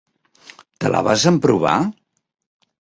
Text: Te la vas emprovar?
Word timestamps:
Te 0.79 0.91
la 0.95 1.03
vas 1.09 1.27
emprovar? 1.35 1.77